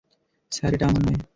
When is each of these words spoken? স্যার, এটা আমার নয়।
স্যার, 0.51 0.71
এটা 0.73 0.85
আমার 0.87 1.01
নয়। 1.05 1.21